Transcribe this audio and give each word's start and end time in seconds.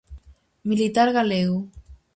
Militar 0.69 1.07
galego. 1.17 1.59